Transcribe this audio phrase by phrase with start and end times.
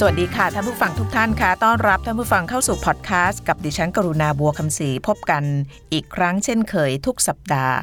[0.00, 5.44] สวัสดีค่ะท่านผู้ฟังทุกท่านค่ะ ต้อนรับท่านผู้ฟังเข้าสู่พอดแคสต์กับดิฉันกรุณาบัวคำศรีพบกัน
[5.92, 7.76] อีกครั้งเช่นเคยทุกสัปดาห์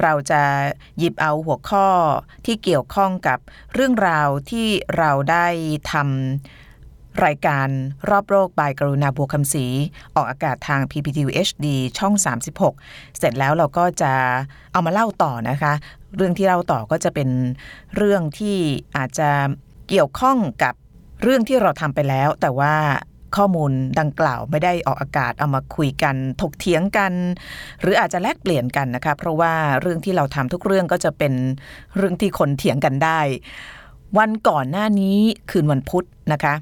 [0.00, 0.42] เราจะ
[0.98, 1.86] หยิบเอาหัวข้อ
[2.46, 3.38] ที่เกี่ยวข้องกับ
[3.74, 4.68] เรื่องราวที่
[4.98, 5.46] เราได้
[5.92, 7.68] ทำรายการ
[8.10, 9.66] รอบโลกบายกรุณาบัวคำศรี
[10.14, 11.66] ออกอากาศทาง PPTV HD
[11.98, 12.14] ช่อง
[12.66, 14.12] 36 เสร็จแล้วเราก็จะ
[14.72, 15.72] เอามาเล่าต่อนะคะ
[16.16, 17.28] เรื่องที่เล่าต่อก็จะเป็น
[17.96, 18.58] เรื่องที่
[18.96, 19.30] อาจจะ
[19.88, 20.74] เกี่ยวข้องกับ
[21.22, 22.74] เรื่องที่เราทำไปแล้ว แต่ว่า
[23.36, 27.12] ข้อมูลดังกล่าวไม่ได้ออกอากาศเอามาคุยกัน ถกเถียงกัน
[27.80, 31.32] หรืออาจจะแลกเปลี่ยนกันนะคะเพราะว่าเรื่องที่เราทำทุกเรื่องก็จะเป็น
[31.96, 33.20] เรื่องที่คนเถียงกันได้
[34.18, 35.18] วันก่อนหน้านี้
[35.50, 36.54] คืนวันพุธนะคะ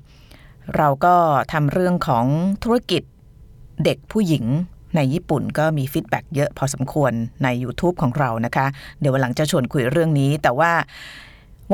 [0.77, 1.15] เราก็
[1.52, 2.25] ทำเรื่องของ
[2.65, 3.02] ธุรกิจ
[3.85, 4.45] เด็กผู้หญิง
[4.97, 8.66] ในญี่ปุ่นก็มี feedback เยอะพอสมควรใน YouTube ของเรานะคะ
[9.01, 10.73] เดี๋ยววันหลังจะชวนคุยเรื่องนี้ แต่ว่า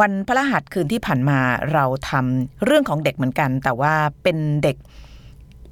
[0.00, 1.38] วันพระรหัสคืนที่ผ่านมา
[1.72, 4.76] เราทำเรื่องของเด็กเหมือนกัน แต่ว่าเป็นเด็ก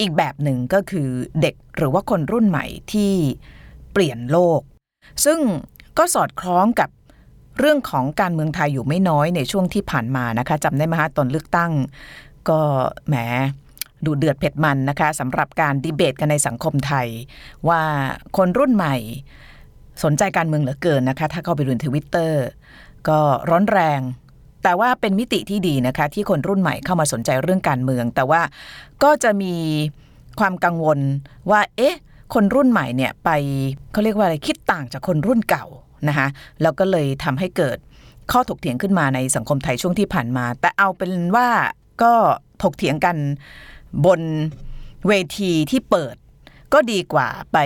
[0.00, 1.08] อีกแบบหนึ่งก็คือ
[1.40, 3.12] เด็กหรือว่าคนรุ่นใหม่ที่
[3.92, 4.60] เปลี่ยนโลก
[5.24, 5.38] ซึ่ง
[5.98, 6.90] ก็สอดคล้องกับ
[7.58, 11.72] เรื่องของการเมืองไทยอยู่ไม่น้อยในช่วงที่ผ่านมานะคะจำได้ไหมฮะตอนเลือกตั้ง
[12.48, 12.60] ก็
[13.08, 13.14] แหม
[14.04, 17.08] ดูเดือดเผ็ดมันนะคะสำหรับการดีเบตกันในสังคมไทย
[17.68, 17.80] ว่า
[18.36, 18.96] คนรุ่นใหม่
[20.04, 22.44] สนใจการเมืองเหลือเกินนะคะ ถ้าเข้าไปดูทวิตเตอร์
[23.08, 24.00] ก็ร้อนแรง
[24.62, 28.42] แต่ว่าเป็นมิติที่ดีนะคะ ที่คนรุ่นใหม่เข้ามาสนใจเรื่องการเมือง แต่ว่า
[29.02, 29.54] ก็จะมี
[30.40, 30.98] ความกังวล
[31.50, 31.96] ว่า เอ๊ะ
[32.34, 33.30] คนรุ่นใหม่เนี่ยไป
[33.92, 35.66] เขาเรียกว่าอะไรคิดต่างจากคนรุ่นเก่า
[36.08, 36.28] นะคะ
[36.62, 37.78] แล้วก็เลยทำให้เกิด
[38.32, 41.48] ข้อถกเถียงขึ้นมาในสังคมไทยช่วงที่ผ่านมา แต่เอาเป็นว่า
[42.02, 42.12] ก็
[42.62, 43.16] ถกเถียงกัน
[44.06, 44.20] บน
[45.08, 46.14] เวทีที่เปิด
[46.72, 47.58] ก็ดีกว่าไป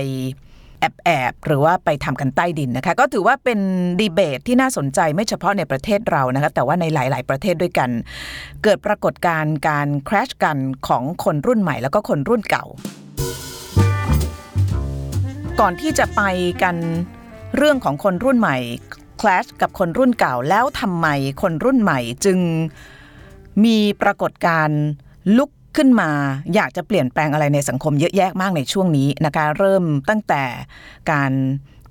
[0.86, 3.60] แอบแอบหรือว่าไปทำกันใต้ดินนะคะ ก็ถือว่าเป็น
[4.00, 7.90] ดีเบตที่น่าสนใจไม่เฉพาะในประเทศเรานะคะแต่ว่าในหลาย ๆ ประเทศด้วยกัน
[8.62, 10.58] เกิดปรากฏการณ์การคราชกัน
[10.88, 12.64] ของคนรุ่นใหม่ แล้วก็คนรุ่นเก่า
[15.60, 16.22] ก่อนที่จะไป
[16.62, 16.76] กัน
[17.56, 18.56] เรื่องของคนรุ่นใหม่
[19.20, 21.06] คลาชกับคนรุ่นเก่าแล้วทำไม
[21.42, 22.38] คนรุ่นใหม่จึง
[23.64, 24.80] มีปรากฏการณ์
[25.36, 26.10] ลุก ขึ้นมา
[26.54, 30.44] อยากจะเปลี่ยนแปลงอะไรในสังคมเยอะแยะมากในช่วงนี้นะคะเริ่มตั้งแต่
[31.10, 31.32] การ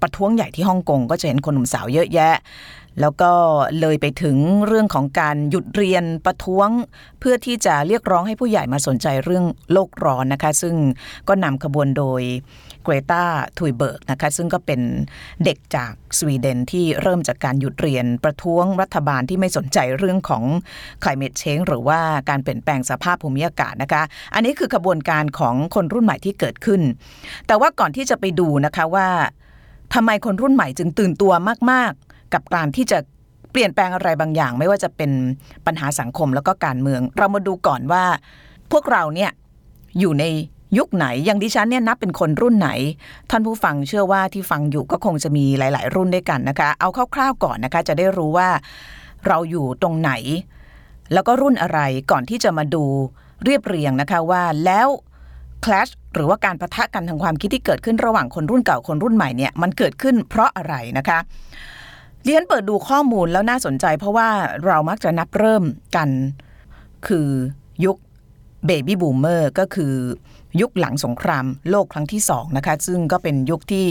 [0.02, 2.34] ประท้วงใหญ่ที่ฮ่องกงก็จะเห็นคนหนุ่มสาวเยอะแยะ
[3.02, 3.32] แล้วก็
[3.80, 4.38] เลยไปถึง
[4.68, 6.70] เรื่องของการหยุดเรียนประท้วง
[7.20, 10.76] เพื่อที่จะเรียกร้องให้ผู้ใหญ่มาสนใจเรื่องโลกร้อนนะคะ ซึ่ง
[11.28, 12.22] ก็นำขบวนโดย
[12.86, 13.24] เกรตา
[13.58, 14.82] ทุยเบิร์กนะคะซึ่งก็เป็น
[15.46, 20.44] เด็กจากสวีเดนที่เริ่มจากการหยุดเรียนประท้วงรัฐบาลที่ไม่สนใจเรื่องของ
[21.04, 24.04] climate change หรือว่าการเปลี่ยนแปลงสภาพภูมิอากาศนะคะ
[24.34, 26.82] อันนี้คือขบวนการของคนรุ่นใหม่ที่เกิดขึ้น
[27.48, 29.08] แต่ว่าก่อนที่จะไปดูนะคะว่า
[29.94, 31.34] ทำไมคนรุ่นใหม่จึงตื่นตัว
[31.72, 33.00] มาก ๆ กับการที่จะ
[33.52, 35.12] เปลี่ยนแปลงอะไรบางอย่าง ไม่ว่าจะเป็น
[35.66, 38.04] ปัญหาสังคมแล้วก็การเมือง เรามาดูก่อนว่า
[38.72, 39.32] พวกเราเนี่ย
[40.00, 40.26] อยู่ใน
[40.78, 42.70] ยุคไหนอย่างดิฉันเนี่ยนับเป็นคนรุ่นไหน
[43.30, 48.50] ท่านผู้ฟังเชื่อว่าที่ฟังอยู่ก็คงจะมีหลาย ๆ รุ่นด้วยกันนะคะ เอาคร่าวๆก่อนนะคะ จะได้รู้ว่า
[49.28, 50.12] เราอยู่ตรงไหน
[51.14, 51.80] แล้วก็รุ่นอะไร
[52.12, 52.84] ก่อนที่จะมาดู
[53.44, 54.88] เรียบเรียงนะคะว่าแล้ว
[55.66, 61.20] คลาชหรือว่าการประทะกันทางความคิดที่เกิดขึ้นระหว่างคนรุ่นเก่าคนรุ่นใหม่เนี่ยมันเกิดขึ้นเพราะอะไรนะคะ
[62.26, 64.30] เรียนเปิดดูข้อมูลแล้วน่าสนใจ เพราะว่า
[64.66, 65.64] เรามักจะนับเริ่ม
[65.96, 66.10] กัน
[67.08, 67.30] คือ
[67.86, 67.98] ยุค
[68.66, 69.94] baby boomer ก็คือ
[70.62, 73.88] ยุคหลังสงครามโลกครั้งที่สองนะคะซึ่งก็เป็นยุคที่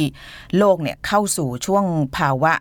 [0.59, 1.85] โลกเนี่ยเข้าสู่ช่วง
[2.17, 2.53] ภาวะ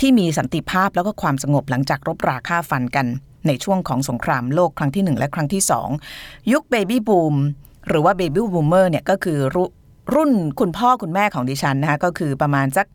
[0.00, 3.06] ที่มีสันติภาพแล้วก็ความสงบหลังจากรบราฆ่าฟันกัน
[3.46, 5.62] ในช่วงของสงครามโลกครั้งที่ 1 และครั้งที่
[6.06, 7.34] 2 ยุค baby boom
[7.88, 9.38] หรือว่า baby boomer เนี่ยก็คือ
[10.14, 12.86] รุ่นคุณพ่อคุณแม่ของดิฉันนะคะก็คือประมาณสัก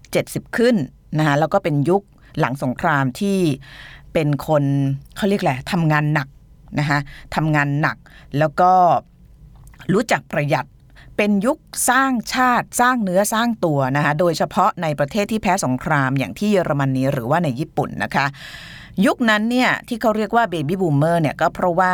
[0.00, 0.76] 70 ขึ้น
[1.18, 2.02] นะคะแล้วก็เป็นยุค
[2.40, 3.38] หลังสงครามที่
[4.12, 4.62] เป็นคน
[5.16, 6.28] เขาเรียกแหละทำงานหนัก
[6.78, 6.98] นะคะ
[7.34, 7.96] ทำงานหนัก
[8.38, 8.72] แล้วก็
[9.92, 10.66] รู้จักประหยัด
[11.16, 11.58] เป็นยุค
[11.90, 18.26] สร้างชาติสร้างเนื้อสร้างตัวนะคะโดยเฉพาะในประเทศที่แพ้สงครามอย่างที่เยอรมนนีหรือว่าในญี่ปุ่นนะคะ
[19.06, 21.92] ยุคนั้นเนี่ยที่เขาเรียกว่าเบบี้บูมเมอร์เนี่ยก็เพราะว่า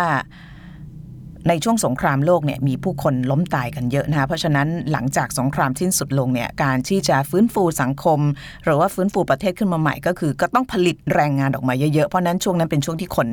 [1.48, 8.20] ในช่วงสงครามโลกเนี่ยมีผู้คนล้มตายกันเยอะนะคะเพราะฉะนั้นหลังจากสงครามสิ้นสุดลงเนี่ยการที่จะฟื้นฟูสังคม
[8.64, 13.28] หรือว่าฟื้นฟูประเทศขึ้นมาใหม่ก็คือ ก็ต้องผลิตแรงงานออกมาเยอะๆ เพราะนั้นช่วงนั้นเป็นช่วงที่คน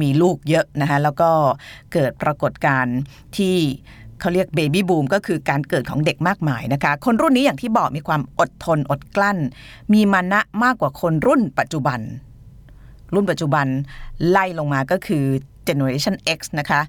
[0.00, 1.30] มีลูกเยอะนะคะแล้วก็
[1.92, 2.96] เกิดปรากฏการณ์
[3.36, 3.56] ที่
[4.20, 9.38] เขาเรียกเบบี้บูมก็คือการเกิดของเด็กมากมายนะคะ คนรุ่นนี้อย่างที่บอกมีความอดทนอดกลั้น
[9.92, 12.00] มีมานะมากกว่าคนรุ่นปัจจุบัน
[13.14, 13.66] รุ่นปัจจุบัน
[14.30, 15.24] ไล่ลงมาก็คือ
[15.68, 16.80] generation X นะคะ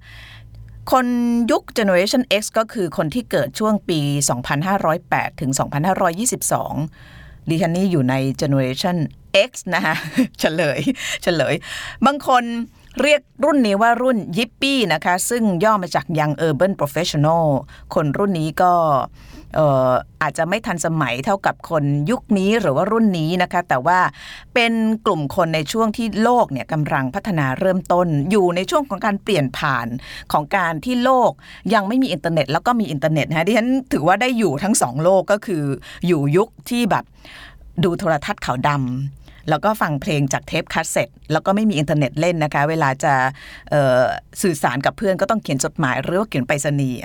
[0.92, 1.06] คน
[1.51, 4.00] ยุค generation X ก็คือคนที่เกิดช่วงปี
[4.72, 5.51] 2508 ถึง
[6.30, 8.98] 2522 ดิฉันนี่อยู่ใน generation
[9.50, 9.95] X นะคะ
[10.39, 10.80] เฉลย
[11.24, 11.56] เฉลย
[12.06, 12.44] บางคน
[13.01, 17.45] เรียกรุ่นนี้ว่ารุ่นยิปปี้นะคะ ซึ่งย่อมาจาก Young Urban Professional
[17.94, 18.74] คนรุ่นนี้ก็
[20.21, 24.00] อาจจะไม่ทันสมัยเท่ากับคนยุคนี้หรือว่ารุ่นนี้นะคะ แต่ว่า
[24.53, 24.74] เป็น
[25.06, 29.88] กลุ่มคนในช่วงที่โลกเนี่ยกำลังพัฒนาเริ่มต้น อยู่ในช่วงของการเปลี่ยนผ่าน
[30.31, 31.31] ของการที่โลก
[31.74, 35.63] ยังไม่มีอินเทอร์เน็ต แล้วก็มีอินเทอร์เน็ตนะดิฉันถือว่าได้อยู่ทั้งสองโลกก็คือ
[36.07, 37.03] อยู่ยุคที่แบบ
[37.83, 43.13] ดูโทรทัศน์ขาวดำ แล้วก็ฟังเพลงจากเทปคาสเซ็ตแล้วก็ไม่มีอินเทอร์เน็ตเล่นนะคะ เวลาจะ
[44.41, 46.99] สื่อสารกับเพื่อนก็ต้องเขียนจดหมายหรือว่าเขียนไปรษณีย์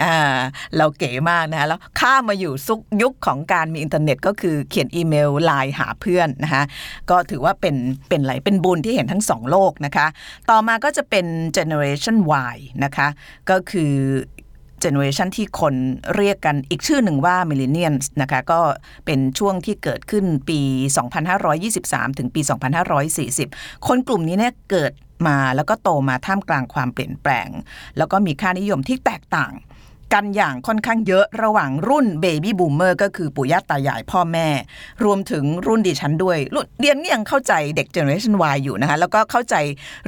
[0.76, 6.62] เราเก๋มากนะคะแล้วข้ามาอยู่ซุกยุคของการมีอินเทอร์เน็ต ก็คือเขียนอีเมลไลน์หาเพื่อนนะคะ
[7.10, 7.76] ก็ถือว่าเป็น
[8.08, 10.06] เป็นอะไรเป็นบุญที่เห็นทั้งสองโลกนะคะ
[10.50, 12.16] ต่อมาก็จะเป็น generation
[12.54, 13.08] Y นะคะ
[13.50, 13.92] ก็คือ
[14.81, 15.75] generation ที่คน
[16.17, 18.61] เรียกกันอีกชื่อหนึ่งว่า Millennial นะคะก็
[19.06, 20.61] เป็นช่วงที่เกิดขึ้นปี
[21.40, 22.40] 2523 ถึงปี
[23.14, 24.93] 2540 คนกลุ่มนี้เนี่ยเกิด
[25.26, 27.49] มาแล้วก็โตมาท่ามกลางความเปลี่ยนแปลง
[27.99, 29.52] แล้วก็มีค่านิยมที่แตกต่าง
[30.14, 34.49] กันอย่างค่อนข้างเยอะระหว่างรุ่น baby boomer ก็คือปู่ย่าตายายพ่อแม่
[35.05, 36.38] รวมถึงรุ่นดิฉันด้วย
[36.81, 39.55] ดิฉันก็ยังเข้าใจเด็ก generation Y อยู่นะคะ แล้วก็เข้าใจ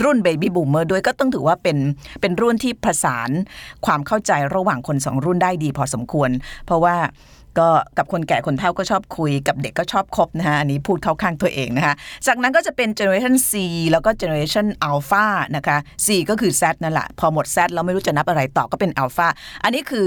[0.05, 1.77] รุ่น baby boomer ด้วยก็ต้องถือว่าเป็น
[2.21, 3.31] เป็นรุ่นที่ผสาน
[3.87, 6.31] ความเข้าใจระหว่างคนสองรุ่นได้ดีพอสมควร
[6.67, 6.97] เพราะว่า
[7.59, 7.69] ก็
[7.99, 11.95] กับคนแก่คนเฒ่าก็ชอบคุยกับเด็กก็ชอบคบนะฮะอันนี้พูดเข้าข้างตัวเองนะคะ
[12.27, 13.53] จากนั้นก็จะเป็น generation Z
[13.93, 15.27] แล้วก็ generation alpha
[15.57, 19.29] นะคะ C ก็คือ Z นั่นแหละพอหมด Z เราไม่รู้จะนับอะไรต่อก็เป็น alpha
[19.65, 20.07] อันนี้คือ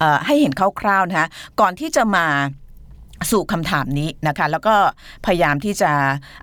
[0.00, 1.28] อให้เห็นคร่าวๆนะคะ
[1.60, 2.26] ก่อนที่จะมา
[3.30, 4.74] สู่คำถามนี้นะคะ แล้วก็
[5.26, 5.92] พยายามที่จะ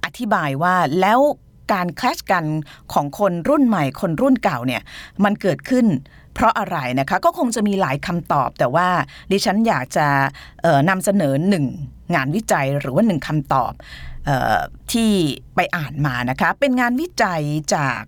[0.05, 1.19] อธิบายว่าแล้ว
[1.73, 2.45] การคลาชกัน
[2.93, 4.81] ของคนรุ่นใหม่คนรุ่นเก่าเนี่ย
[5.23, 5.85] มันเกิดขึ้น
[6.35, 8.87] เพราะอะไรนะคะก็คงจะมีหลายคำตอบแต่ว่า
[9.31, 10.07] ดิฉันอยากจะ
[10.89, 11.65] นำเสนอหนึ่ง
[12.15, 13.73] งานวิจัยหรือว่าหนึ่งคำตอบ
[14.29, 14.59] ออ
[14.91, 15.11] ที่
[15.55, 17.41] ไปอ่านมานะคะเป็นงานวิจัย
[17.75, 18.01] จาก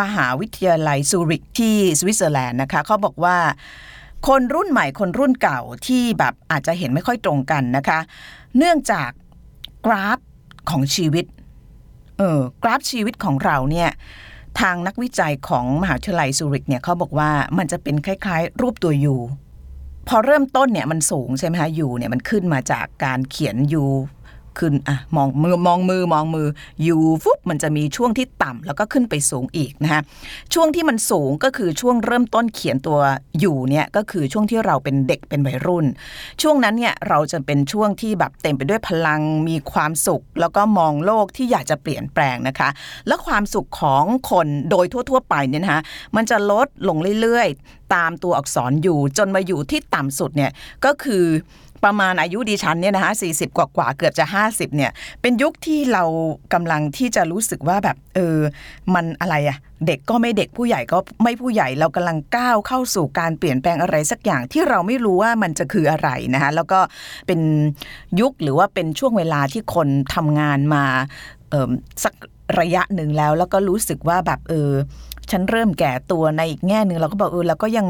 [0.00, 3.36] มหาวิทยาลัยซูริกที่สวิตเซอร์แลนด์นะคะเขาบอกว่า
[4.28, 7.98] คนรุ่นใหม่คนรุ่นเก่าที่แบบอาจจะเห็นไม่ค่อยตรงกันนะคะ
[8.56, 9.10] เนื่องจาก
[9.86, 10.18] กราฟ
[10.70, 11.24] ของชีวิต
[12.18, 13.90] เออกราฟชีวิตของเราเนี่ย
[14.60, 19.16] ทางนักวิจัยของมหาวิทยาลัยซูริกเนี่ยเขาบอกว่ามันจะเป็นคล้าย ๆ รูปตัวยู
[20.08, 23.84] พอเริ่มต้นเนี่ยมันสูงใช่ไหมคะยูเนี่ยมันขึ้นมาจากการเขียนยู
[24.58, 26.48] ขึ้นอะมองมือมองมือมองมือ
[26.84, 30.00] อยู่ฟุบมันจะมีช่วงที่ต่ำแล้วก็ขึ้นไปสูงอีกนะคะ
[30.54, 32.98] ช่วงที่มันสูงก็คือช่วงเริ่มต้นเขียนตัว
[33.40, 35.86] อยู่เนี่ยก็คือช่วงที่เราเป็นเด็กเป็นวัยรุ่น
[36.42, 42.68] ช่วงนั้นเนี่ยเราจะเป็นช่วงที่แบบเต็มไปด้วยพลังมีความสุข แล้วก็มองโลกที่อยากจะเปลี่ยนแปลงนะคะ
[43.08, 45.82] และความสุขของคนโดยทั่ว ๆ ไปเนี่ยนะคะ
[46.16, 50.50] มันจะลดลงเรื่อยๆ ตามตัวอักษรอยู่จนมาอยู่ที่ต่ำสุดเนี่ย
[50.84, 51.24] ก็คือ
[51.84, 54.92] ประมาณอายุดิฉันเนี่ยนะคะสี่สิบกว่ากว่าเกือบจะ 50เนี่ย
[55.22, 56.04] เป็นยุคที่เรา
[56.52, 58.38] กำลังที่จะรู้สึกว่าแบบเออ
[58.94, 66.80] มันอะไรอะเด็กก็ไม่เด็กผู้ใหญ่ก็ไม่ผู้ใหญ่เรากำลังก้าวเข้าสู่การเปลี่ยนแปลงอะไรสักอย่างที่เราไม่รู้ว่ามันจะคืออะไรนะคะแล้วก็
[67.26, 67.40] เป็น
[68.20, 70.84] ยุคหรือว่าเป็นช่วงเวลาที่คนทำงานมา
[71.50, 71.70] เออ
[72.04, 72.14] สัก
[72.60, 74.70] ระยะหนึ่งแล้วแล้วก็รู้สึกว่าแบบเออ
[75.30, 77.86] ฉันเริ่มแก่ตัวในอีกแง่หนึ่งเราก็บอกเออเราก็ยัง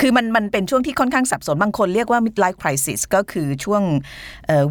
[0.00, 3.82] คือมันมันเป็นช่วงที่ค่อนข้างสับสนบางคนเรียกว่า midlife crisis ก็คือช่วง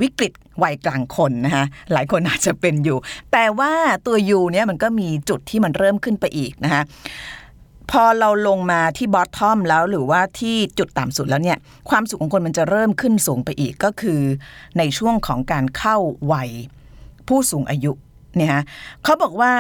[0.02, 2.98] วิกฤตวัยกลางคนนะคะหลายคนอาจจะเป็นอยู่
[3.32, 3.72] แต่ว่า
[4.08, 6.84] ตัวยูเนี่ยมันก็มีจุดที่มันเริ่มขึ้นไปอีกนะคะ
[7.92, 11.58] พอเราลงมาที่บอททอมแล้วหรือว่าที่จุดต่ำสุดแล้วเนี่ย
[11.90, 14.22] ความสุขของคนมันจะเริ่มขึ้นสูงไปอีกก็คือ
[14.78, 15.98] ในช่วงของการเข้า
[16.32, 16.50] วัย
[17.28, 17.92] ผู้สูงอายุ
[18.36, 18.64] เนี่ยฮะ
[19.04, 19.54] เขาบอกว่า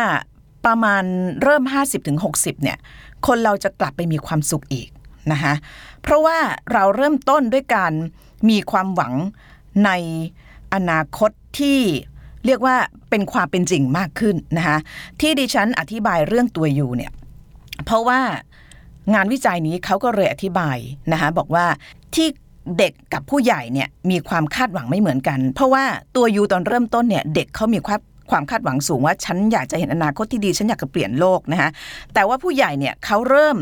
[0.65, 1.03] ประมาณ
[1.43, 1.63] เริ่ม
[2.13, 2.77] 50-60เนี่ย
[3.27, 4.89] คนเราจะกลับไปมีความสุขอีก
[5.31, 5.53] นะคะ
[6.03, 6.37] เพราะว่า
[6.73, 7.93] เราเริ่มต้นด้วยการ
[8.49, 9.13] มีความหวัง
[9.85, 9.91] ใน
[10.73, 11.79] อนาคตที่
[12.45, 12.75] เรียกว่า
[13.09, 14.77] เป็นความเป็นจริงมากขึ้นนะคะ
[15.19, 17.11] ที่ดิฉันอธิบายเรื่องตัวอยู่เนี่ย
[17.85, 18.19] เพราะว่า
[19.13, 20.77] งานวิจัยนี้เขาก็เลยอธิบาย
[21.11, 21.65] นะคะบอกว่า
[22.15, 22.27] ที่
[22.77, 25.83] เด็กกับผู้ใหญ่เนี่ยมีความคาดหวังไม่เหมือนกัน เพราะว่า
[26.15, 28.01] ตัวยูตอนเริ่มต้นเนี่ยเด็กเขามีความ
[28.31, 31.69] ความคาดหวังสูงว่าฉันอยากจะเห็นอนาคตที่ดีฉันอยากจะเปลี่ยนโลกนะคะ
[32.13, 33.57] แต่ว่าผู้ใหญ่เนี่ยเขาเริ่ม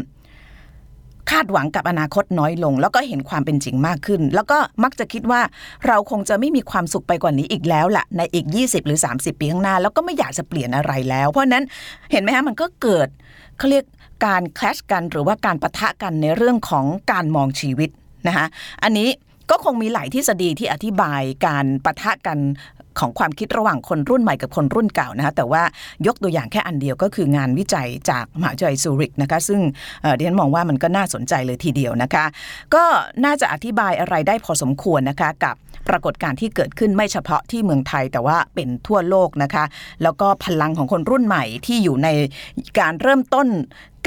[1.30, 5.42] คาดหวังกับอนาคตน้อยลง แล้วก็เห็นความเป็นจริงมากขึ้น แล้วก็มักจะคิดว่า
[5.88, 11.64] เราคงจะไม่มีความสุขไปกว่านี้อีกแล้วละในอีก 20 หรือ 30 ปีข้างหน้า แล้วก็ไม่อยากจะเปลี่ยนอะไรแล้ว เพราะนั้น
[12.12, 13.08] เห็นไหมฮะมันก็เกิด
[13.58, 13.86] เขาเรียก
[14.26, 17.90] การคลชกันหรือว่าการประทะกันในเรื่องของการมองชีวิต
[18.28, 18.46] นะคะ
[18.84, 19.10] อันนี้
[19.50, 22.38] ก็คงมีหลายทฤษฎีที่อธิบายการประทะกัน
[23.00, 25.64] ของความคิดระหว่างคนรุ่นใหม่กับคนรุ่นเก่านะคะแต่ว่า
[26.08, 29.62] ยกตัวอย่างแค่อันเดียวก็คืองานวิจัยจากมหาวิทยาลัยซูริกนะคะซึ่ง
[30.18, 32.26] ดิฉันมองว่ามันก็น่าสนใจเลยทีเดียวนะคะ
[32.76, 32.84] ก็
[33.26, 35.56] น่าจะอธิบายอะไรได้พอสมควรนะคะกับ
[35.90, 39.66] ปรากฏการณ์ที่เกิดขึ้นไม่เฉพาะที่เมืองไทยแต่ว่าเป็นทั่วโลกนะคะ
[40.04, 42.08] แล้วก็พลังของคนรุ่นใหม่ที่อยู่ใน
[42.80, 43.48] การเริ่มต้น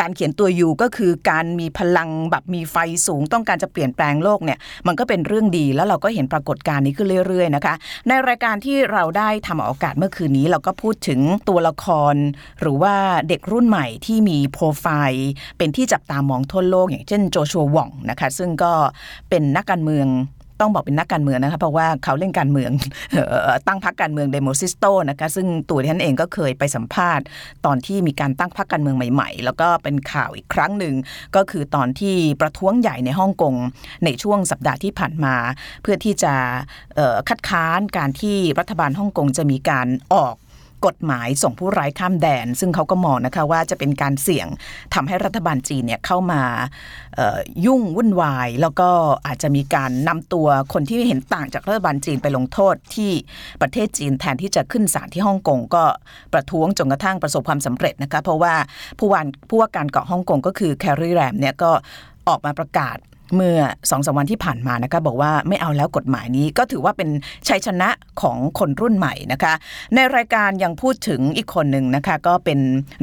[0.00, 7.75] การเขียนตัวยูก็คือการมีพลังแบบมีไฟสูงต้องการจะเปลี่ยนแปลงโลกเนี่ยมันก็เป็นเรื่องดีแล้วเราก็เห็นปรากฏการณ์นี้ขึ้นเรื่อยๆนะคะ
[8.08, 12.14] ในรายการที่เราได้ทำออกอากาศเมื่อคืนนี้เราก็พูดถึงตัวละคร
[12.61, 12.94] หรือว่า
[13.28, 18.72] เด็กรุ่นใหม่ที่มีโปรไฟล์เป็นที่จับตามองทั่วโลก อย่างเช่นโจชัว หว่องนะคะ ซึ่งก็
[19.30, 20.06] เป็นนักการเมือง
[20.61, 22.71] ต้องบอกเป็นนักการเมืองนะคะเพราะว่าเขาเล่นการเมือง
[23.66, 27.25] ตั้งพรรคการเมือง Demosisto นะคะซึ่งตัวดิฉันเองก็เคยไปสัมภาษณ์
[27.66, 30.94] ตอนที่มีการตั้งพรรคการเมืองใหม่ ๆ แล้วก็เป็นข่าวอีกครั้งหนึ่ง
[31.37, 33.54] ก็คือตอนที่ประท้วงใหญ่ในฮ่องกง
[34.04, 35.35] ในช่วงสัปดาห์ที่ผ่านมา
[35.82, 36.35] เพื่อที่จะ
[37.28, 40.35] คัดค้านการที่รัฐบาลฮ่องกงจะมีการออก
[40.87, 44.49] กฎหมายส่งผู้ร้ายข้ามแดน ซึ่งเขาก็มองนะคะว่าจะเป็นการเสี่ยง
[44.95, 46.43] ทำให้รัฐบาลจีนเนี่ยเข้ามา
[47.67, 48.89] ยุ่งวุ่นวาย แล้วก็
[49.27, 53.11] อาจจะมีการนำตัวคนที่เห็นต่างจากรัฐบาลจีนไปลงโทษที่
[53.62, 55.85] ประเทศจีนแทนที่จะขึ้นศาลที่ฮ่องกงก็
[56.33, 58.55] ประท้วงจนกระทั่งประสบความสำเร็จนะคะเพราะว่า
[58.99, 61.71] ผู้ว่าผู้ว่าการเกาะฮ่องกงก็คือแคร์รีแลมเนี่ยก็
[62.29, 62.97] ออกมาประกาศ
[63.35, 63.59] เมื่อ
[63.91, 67.09] สองสามวันที่ผ่านมานะคะบอกว่าไม่เอาแล้วกฎหมายนี้ก็ถือว่าเป็น
[67.49, 67.89] ชัยชนะ
[68.23, 69.55] ของคนรุ่นใหม่นะคะ
[69.95, 72.59] ในรายการยังพูดถึงอีกคนหนึ่งนะคะก็เป็น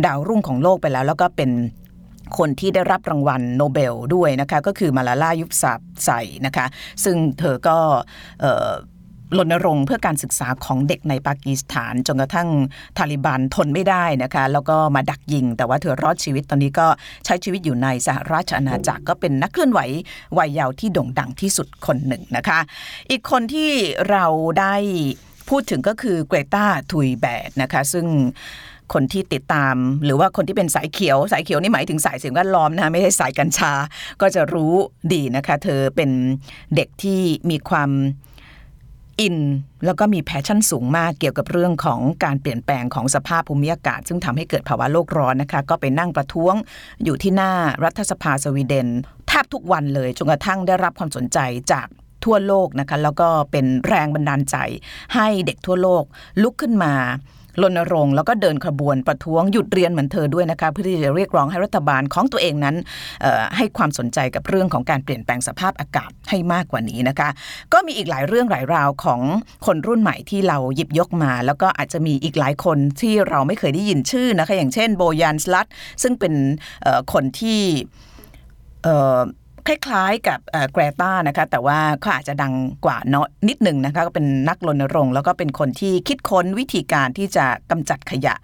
[0.05, 1.51] ดาวรุ่งของโลกไปแล้ว แล้วก็เป็น
[2.37, 6.65] คนที่ได้รับรางวัลโนเบลด้วยนะคะก็คือมาลาลายุบสับใส่นะคะ
[7.03, 7.77] ซึ่งเธอก็
[9.37, 12.49] รณรงค์เพื่อการศึกษาของเด็กในปากีสถานจนกระทั่ง
[12.97, 16.87] ทาลิบันทนไม่ได้นะคะ แล้วก็มาดักยิง แต่ว่าเธอรอดชีวิตตอนนี้ก็
[17.25, 19.79] ใช้ชีวิตอยู่ในสหราชอาณาจักรก็เป็นนักเคลื่อนไหว
[20.37, 22.59] วัยเยาว์ที่โด่งดังที่สุดคนหนึ่งนะคะ
[23.11, 23.71] อีกคนที่
[24.11, 24.25] เรา
[24.59, 24.75] ได้
[25.49, 28.05] พูดถึงก็คือเกรตาทุยแบดนะคะซึ่ง
[28.93, 33.73] คนที่ติดตาม หรือว่าคนที่เป็นสายเขียว สายเขียวนี่หมายถึงสายสิ่งแวดล้อมนะคะไม่ใช่สายกัญชา
[34.21, 34.73] ก็จะรู้
[35.13, 36.09] ดีนะคะ เธอเป็น
[36.75, 37.89] เด็กที่มีความ
[39.19, 39.37] อิน
[39.85, 46.55] แล้วก็มี passion สูงมากเกี่ยวกับเรื่องของการเปลี่ยนแปลงของสภาพภูมิอากาศ ซึ่งทำให้เกิดภาวะโลกร้อนนะคะ ก็ไปนั่งประท้วง
[47.03, 47.51] อยู่ที่หน้า
[47.83, 48.87] รัฐสภาสวีเดน
[49.27, 51.39] แทบทุกวันเลยจนกระทั่งได้รับความสนใจ
[51.71, 51.87] จาก
[52.25, 54.55] ทั่วโลกนะคะแล้วก็เป็นแรงบันดาลใจ
[55.15, 56.03] ให้เด็กทั่วโลก
[56.41, 56.93] ลุกขึ้นมา
[57.63, 62.75] รณรงค์แล้วก็เดินขบวนประท้วงหยุดเรียนเหมือนเธอด้วยนะคะเพื่อที่จะเรียกร้องให้รัฐบาลของตัวเองนั้น
[63.57, 67.29] ให้ความสนใจกับเรื่องของการเปลี่ยนแปลงสภาพอากาศให้มากกว่านี้นะคะ
[67.73, 69.21] ก็มีอีกหลายเรื่องหลายราวของ
[69.65, 75.67] คนรุ่นใหม่ที่เราหยิบยกมา แล้วก็อาจจะมีอีกหลายคนที่เราไม่เคยได้ยินชื่อนะคะอย่างเช่นโบยันสลัด
[76.03, 76.33] ซึ่งเป็น
[77.13, 77.61] คนที่
[79.67, 80.39] คล้ายๆกับ
[80.71, 82.53] แกรตานะคะแต่ว่าเขาอาจจะดัง
[82.85, 88.35] กว่าเนาะนิดหนึ่งนะคะก็เป็นนักรณรงค์แล้วก็เป็นคนที่คิดค้นวิธีการที่จะกำจัดขยะ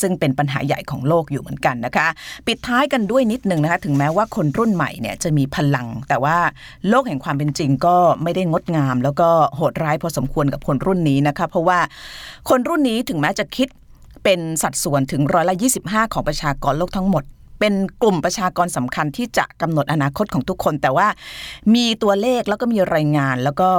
[0.00, 2.06] ซึ่งเป็นปัญหาใหญ่ของโลกอยู่เหมือนกันนะคะ
[2.46, 6.36] ปิดท้ายกันด้วยนิดหนึ่งนะคะถึงแม้ว่าคนรุ่นใหม่เนี่ยจะมีพลัง แต่ว่า
[6.88, 11.78] โลกแห่งความเป็นจริงก็ไม่ได้งดงาม แล้วก็โหดร้ายพอสมควรกับคนรุ่นนี้นะคะเพราะว่า
[12.48, 13.68] คนรุ่นนี้ถึงแม้จะคิด
[14.24, 17.24] เป็นสัดส่วนถึงร้อยละ 25 ของประชากรโลกทั้งหมด
[17.62, 21.08] เป็นกลุ่มประชากรสำคัญที่จะกำหนดอนาคตของทุกคน แต่ว่า
[21.74, 23.70] มีตัวเลขแล้วก็มีรายงานแล้วก็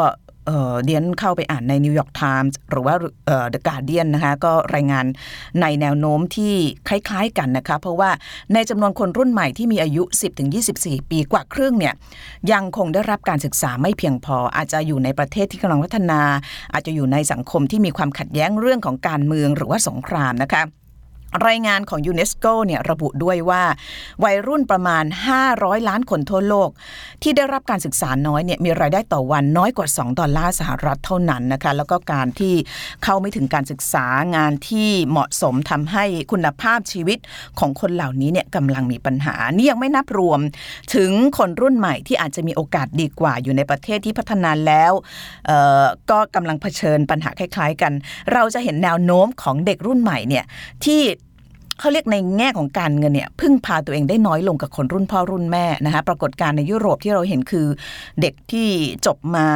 [0.84, 2.96] ดิฉันเข้าไปอ่านใน New York Times หรือว่า
[3.50, 5.06] The Guardian นะคะก็รายงาน
[5.62, 6.54] ในแนวโน้มที่
[6.88, 8.10] คล้ายๆกันนะคะ เพราะว่า
[8.54, 10.04] ในจำนวนคนรุ่นใหม่ที่มีอายุ
[10.58, 11.94] 10-24 ปีกว่าครึ่งเนี่ย
[12.52, 16.22] ยังคงได้รับการศึกษาไม่เพียงพอ อาจจะอยู่ในประเทศที่กำลังพัฒนา
[16.74, 20.64] อาจจะอยู่ในสังคมที่มีความขัดแย้งเรื่องของการเมืองหรือว่าสงครามนะคะ
[21.48, 23.64] รายงานของยูเนสโกเนี่ยระบุด้วยว่า
[24.24, 25.04] วัยรุ่นประมาณ
[25.46, 26.70] 500 ล้านคนทั่วโลก
[27.24, 32.54] ที่ได้รับการศึกษาน้อยเนี่ยมีรายได้ต่อวันน้อยกว่า 2 ดอลลาร์สหรัฐเท่านั้นนะคะแล้วก็การที่
[33.04, 37.20] เข้าไม่ถึงการศึกษางานที่เหมาะสมทำให้คุณภาพชีวิต
[37.60, 40.40] ของคนเหล่านี้เนี่ยกำลังมีปัญหา นี่ยังไม่นับรวม
[40.96, 44.92] ถึงคนรุ่นใหม่ที่อาจจะมีโอกาสดีกว่าอยู่ในประเทศที่พัฒนาแล้ว
[46.12, 47.94] ก็กำลังเผชิญปัญหาคล้าย ๆ กัน
[48.34, 50.46] เราจะเห็นแนวโน้มของเด็กรุ่นใหม่เนี่ย
[50.86, 51.02] ที่
[51.80, 57.68] เขาเรียกในแง่ของการเงินเนี่ยพึ่งพาตัวเองได้น้อยลงกับคนรุ่นพ่อรุ่นแม่นะคะปรากฏการณ์ในยุโรปที่เราเห็นคือ
[58.22, 58.70] เด็กที่
[59.06, 59.48] จบมา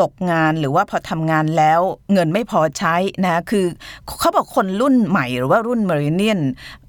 [0.00, 1.80] ตกงานหรือว่าพอทำงานแล้ว
[2.12, 3.66] เงินไม่พอใช้นะคือ
[4.20, 6.40] เขาบอกคนรุ่นใหม่หรือว่ารุ่นมริเนียน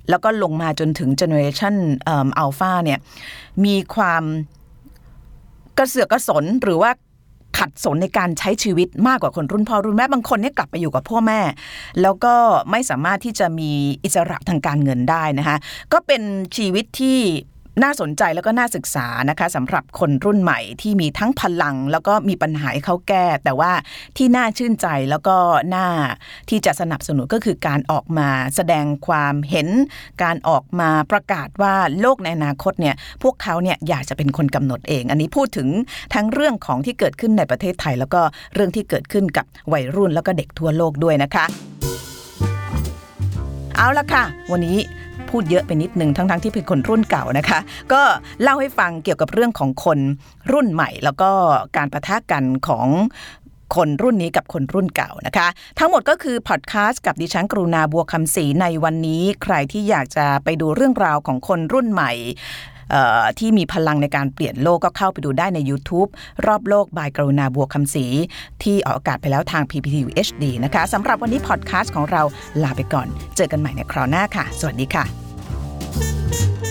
[0.09, 1.75] แล้วก็ลงมาจนถึงเจเนอเรชัน
[2.07, 2.99] อัลฟาเนี่ย
[3.65, 4.23] มีความ
[5.77, 6.91] กระเสือกกระสนหรือว่า
[7.58, 11.39] ขัดสนในการใช้ชีวิตมากกว่าคนรุ่นพ่อรุ่นแม่บางคนเนี่ยกลับไปอยู่กับพ่อแม่
[12.01, 12.34] แล้วก็
[12.72, 13.72] ไม่สามารถที่จะมี
[14.03, 15.58] อิสระทางการเงินได้นะคะ
[15.93, 16.22] ก็เป็น
[16.58, 17.20] ชีวิตที่
[17.83, 23.71] น่าสนใจแล้วก็น่าศึกษานะคะสำหรับคนรุ่นใหม่ที่มีทั้งพลัง แล้วก็มีปัญหาให้เขาแก้ แต่ว่า
[24.17, 25.37] ที่น่าชื่นใจแล้วก็
[25.75, 25.87] น่า
[26.49, 29.67] ที่จะสนับสนุนก็คือการออกมาแสดงความเห็น
[30.23, 35.67] การออกมาประกาศว่าโลกในอนาคตเนี่ยพวกเขาเนี่ยอยากจะเป็นคนกำหนดเอง อันนี้พูดถึง
[36.13, 38.21] ทั้งเรื่องของที่เกิดขึ้นในประเทศไทย แล้วก็
[38.53, 41.45] เรื่องที่เกิดขึ้นกับวัยรุ่นแล้วก็เด็กทั่วโลกด้วยนะคะ
[43.75, 44.77] เอาละค่ะ วันนี้
[45.31, 47.59] พูดเยอะไปนิดนึงทั้งๆทที่เป็นคนรุ่นเก่านะคะ
[47.93, 48.01] ก็
[48.41, 50.00] เล่าให้ฟังเกี่ยวกับเรื่องของคน
[50.51, 51.29] รุ่นใหม่ แล้วก็
[51.77, 52.88] การประทะกันของ
[53.75, 55.47] คนรุ่นนี้กับคนรุ่นเก่านะคะ
[55.79, 62.11] ทั้งหมดก็คือพอดแคสต์กับดิฉันกรุณาบัวคำศรีในวันนี้ ใครที่อยากจะไปดูเรื่องราวของคนรุ่นใหม่
[63.39, 66.09] ที่มีพลังในการเปลี่ยนโลกก็เข้าไปดูได้ใน YouTube
[66.45, 68.05] รอบโลกบายกรุณาบัวคำศรี
[68.63, 72.21] ที่ออกอากาศไปแล้วทาง PPTV HD นะคะสำหรับวันนี้พอดแคสต์ของเรา
[72.63, 76.70] ลาไปก่อน เจอกันใหม่ในคราวหน้าค่ะ สวัสดีค่ะ